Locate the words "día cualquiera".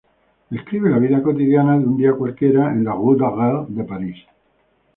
1.95-2.71